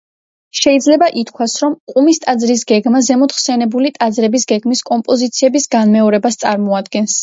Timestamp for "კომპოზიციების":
4.93-5.75